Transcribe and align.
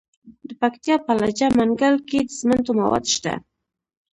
د 0.47 0.49
پکتیا 0.61 0.95
په 1.05 1.11
لجه 1.21 1.47
منګل 1.57 1.95
کې 2.09 2.19
د 2.23 2.27
سمنټو 2.39 2.71
مواد 2.79 3.05
شته. 3.15 3.33